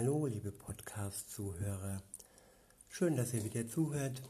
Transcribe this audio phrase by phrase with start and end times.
[0.00, 2.00] Hallo, liebe Podcast-Zuhörer.
[2.88, 4.22] Schön, dass ihr wieder zuhört.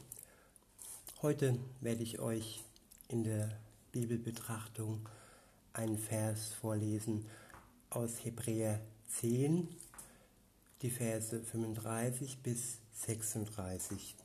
[1.21, 2.63] Heute werde ich euch
[3.07, 3.55] in der
[3.91, 5.07] Bibelbetrachtung
[5.73, 7.27] einen Vers vorlesen
[7.91, 9.67] aus Hebräer 10,
[10.81, 14.15] die Verse 35 bis 36.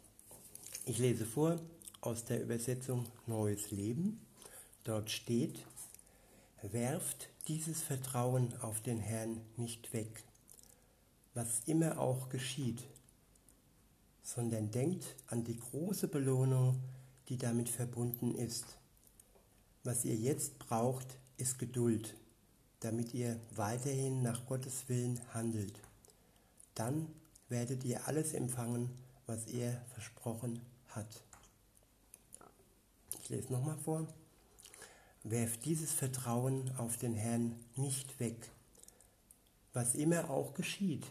[0.87, 1.61] Ich lese vor
[2.01, 4.19] aus der Übersetzung Neues Leben.
[4.83, 5.67] Dort steht,
[6.63, 10.25] werft dieses Vertrauen auf den Herrn nicht weg,
[11.35, 12.83] was immer auch geschieht,
[14.23, 16.81] sondern denkt an die große Belohnung,
[17.29, 18.79] die damit verbunden ist.
[19.83, 22.17] Was ihr jetzt braucht, ist Geduld,
[22.81, 25.79] damit ihr weiterhin nach Gottes Willen handelt.
[26.75, 27.09] Dann
[27.49, 28.91] werdet ihr alles empfangen,
[29.27, 31.23] was er versprochen hat.
[33.23, 34.07] Ich lese nochmal vor.
[35.23, 38.51] Werft dieses Vertrauen auf den Herrn nicht weg,
[39.73, 41.07] was immer auch geschieht,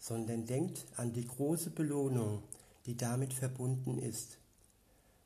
[0.00, 2.42] sondern denkt an die große Belohnung,
[2.86, 4.38] die damit verbunden ist.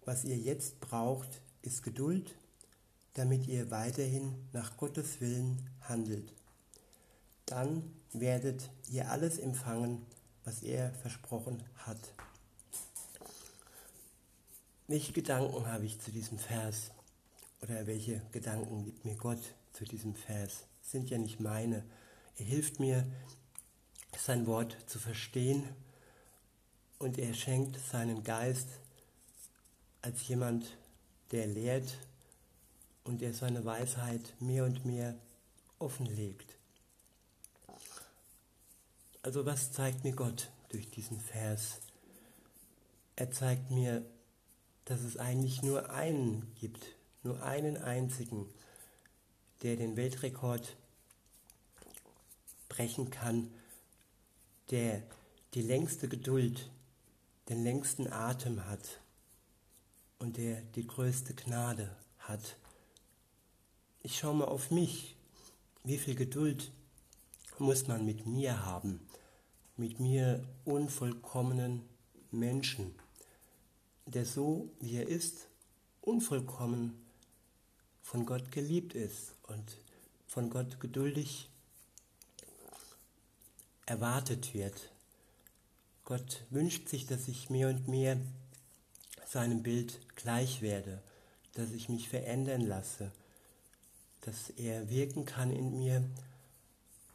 [0.05, 2.37] Was ihr jetzt braucht, ist Geduld,
[3.15, 6.35] damit ihr weiterhin nach Gottes Willen handelt.
[7.47, 10.05] Dann werdet ihr alles empfangen,
[10.45, 12.13] was er versprochen hat.
[14.89, 16.91] Welche Gedanken habe ich zu diesem Vers?
[17.65, 19.41] oder welche Gedanken gibt mir Gott
[19.73, 20.65] zu diesem Vers?
[20.83, 21.83] Sind ja nicht meine.
[22.39, 23.07] Er hilft mir,
[24.19, 25.65] sein Wort zu verstehen
[26.99, 28.69] und er schenkt seinen Geist
[30.03, 30.77] als jemand,
[31.31, 31.99] der lehrt
[33.05, 35.15] und der seine Weisheit mehr und mehr
[35.79, 36.57] offenlegt.
[39.23, 41.81] Also was zeigt mir Gott durch diesen Vers?
[43.17, 44.05] Er zeigt mir,
[44.85, 46.85] dass es eigentlich nur einen gibt,
[47.23, 48.47] nur einen einzigen,
[49.63, 50.77] der den Weltrekord
[52.69, 53.51] brechen kann,
[54.71, 55.03] der
[55.55, 56.71] die längste Geduld,
[57.49, 59.01] den längsten Atem hat
[60.19, 62.57] und der die größte Gnade hat.
[64.03, 65.17] Ich schaue mal auf mich.
[65.83, 66.73] Wie viel Geduld
[67.59, 69.01] muss man mit mir haben,
[69.77, 71.83] mit mir unvollkommenen
[72.31, 72.95] Menschen,
[74.07, 75.49] der so, wie er ist,
[76.01, 77.05] unvollkommen
[78.03, 79.77] von Gott geliebt ist und
[80.27, 81.49] von Gott geduldig
[83.87, 84.91] erwartet wird.
[86.05, 88.19] Gott wünscht sich, dass ich mehr und mehr
[89.27, 91.03] seinem Bild gleich werde,
[91.55, 93.11] dass ich mich verändern lasse,
[94.21, 96.05] dass er wirken kann in mir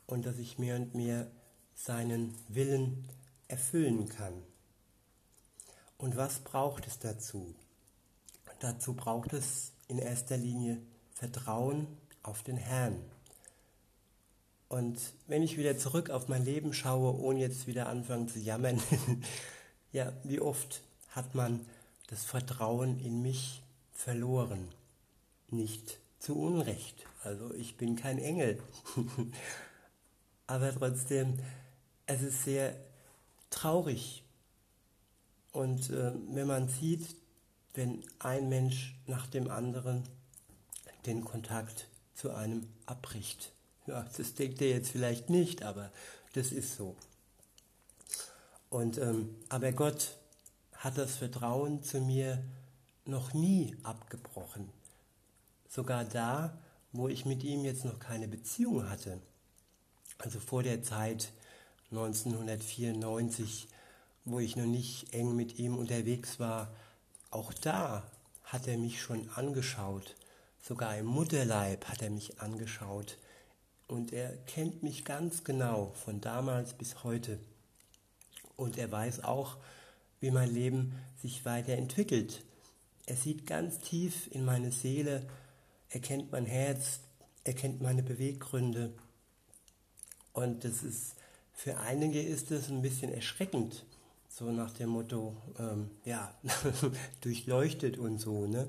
[0.08, 1.28] und dass ich mehr und mehr
[1.76, 3.08] seinen Willen
[3.48, 4.34] erfüllen kann.
[5.98, 7.56] Und was braucht es dazu?
[8.60, 10.82] Dazu braucht es in erster Linie
[11.14, 11.88] Vertrauen
[12.24, 13.02] auf den Herrn.
[14.70, 18.80] Und wenn ich wieder zurück auf mein Leben schaue, ohne jetzt wieder anfangen zu jammern,
[19.92, 21.66] ja, wie oft hat man
[22.08, 24.70] das Vertrauen in mich verloren?
[25.50, 27.08] Nicht zu Unrecht.
[27.24, 28.62] Also ich bin kein Engel.
[30.48, 31.40] Aber trotzdem,
[32.06, 32.76] es ist sehr
[33.50, 34.24] traurig.
[35.52, 37.16] Und äh, wenn man sieht,
[37.74, 40.04] wenn ein Mensch nach dem anderen
[41.08, 43.52] den Kontakt zu einem abbricht.
[43.90, 45.92] Ja, das denkt er jetzt vielleicht nicht, aber
[46.34, 46.96] das ist so.
[48.70, 50.16] Und, ähm, aber Gott
[50.74, 52.44] hat das Vertrauen zu mir
[53.06, 54.70] noch nie abgebrochen.
[55.68, 56.56] Sogar da,
[56.92, 59.20] wo ich mit ihm jetzt noch keine Beziehung hatte.
[60.20, 61.32] Also vor der Zeit
[61.90, 63.70] 1994,
[64.24, 66.72] wo ich noch nicht eng mit ihm unterwegs war,
[67.32, 68.04] auch da
[68.44, 70.16] hat er mich schon angeschaut,
[70.62, 73.18] sogar im Mutterleib hat er mich angeschaut
[73.90, 77.40] und er kennt mich ganz genau von damals bis heute.
[78.56, 79.58] Und er weiß auch,
[80.20, 82.44] wie mein Leben sich weiterentwickelt.
[83.08, 85.28] Er sieht ganz tief in meine Seele,
[85.90, 87.00] er kennt mein Herz,
[87.44, 88.94] er kennt meine Beweggründe.
[90.34, 91.16] Und das ist
[91.52, 93.86] für einige ist es ein bisschen erschreckend,
[94.30, 96.32] so nach dem Motto, ähm, ja,
[97.22, 98.68] durchleuchtet und so, ne?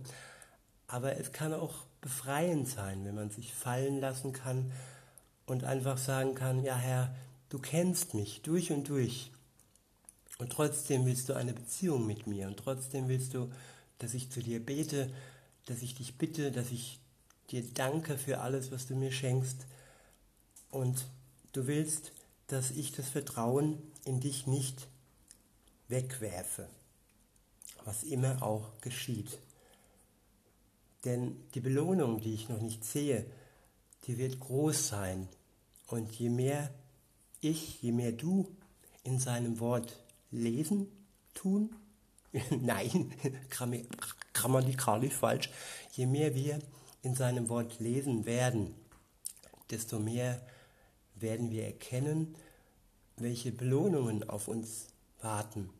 [0.88, 4.73] Aber es kann auch befreiend sein, wenn man sich fallen lassen kann
[5.50, 7.12] und einfach sagen kann, ja Herr,
[7.49, 9.32] du kennst mich durch und durch.
[10.38, 13.50] Und trotzdem willst du eine Beziehung mit mir und trotzdem willst du,
[13.99, 15.11] dass ich zu dir bete,
[15.67, 17.00] dass ich dich bitte, dass ich
[17.50, 19.67] dir danke für alles, was du mir schenkst.
[20.70, 21.05] Und
[21.52, 22.12] du willst,
[22.47, 24.87] dass ich das Vertrauen in dich nicht
[25.88, 26.69] wegwerfe,
[27.85, 29.41] was immer auch geschieht.
[31.05, 33.26] Denn die Belohnung, die ich noch nicht sehe,
[34.06, 35.29] die wird groß sein.
[35.90, 36.72] Und je mehr
[37.40, 38.48] ich, je mehr du
[39.02, 39.96] in seinem Wort
[40.31, 40.87] lesen,
[41.34, 41.75] tun,
[42.50, 43.12] nein,
[44.32, 45.50] grammatikalisch falsch,
[45.92, 46.60] je mehr wir
[47.02, 48.75] in seinem Wort lesen werden,
[49.70, 50.40] desto mehr
[51.16, 52.37] werden wir erkennen,
[53.16, 54.87] welche Belohnungen auf uns
[55.20, 55.70] warten.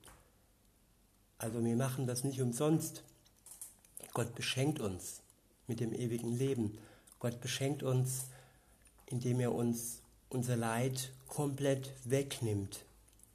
[1.39, 3.05] Also wir machen das nicht umsonst.
[4.13, 5.21] Gott beschenkt uns
[5.69, 6.79] mit dem ewigen Leben.
[7.21, 8.27] Gott beschenkt uns,
[9.07, 10.00] indem er uns
[10.31, 12.85] unser Leid komplett wegnimmt.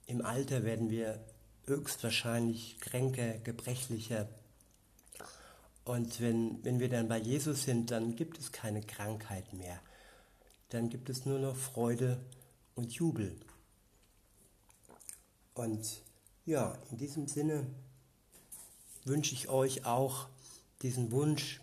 [0.08, 1.24] Im Alter werden wir
[1.68, 4.28] höchstwahrscheinlich kränker, gebrechlicher.
[5.84, 9.80] Und wenn, wenn wir dann bei Jesus sind, dann gibt es keine Krankheit mehr.
[10.70, 12.20] Dann gibt es nur noch Freude
[12.76, 13.36] und Jubel.
[15.54, 16.02] Und
[16.46, 17.66] ja, in diesem Sinne
[19.04, 20.28] wünsche ich euch auch
[20.82, 21.62] diesen Wunsch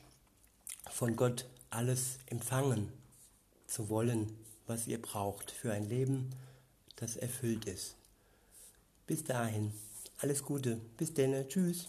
[0.91, 2.93] von Gott alles empfangen
[3.67, 4.37] zu wollen,
[4.73, 6.31] was ihr braucht für ein Leben,
[6.97, 7.95] das erfüllt ist.
[9.07, 9.71] Bis dahin,
[10.17, 11.89] alles Gute, bis dann, tschüss.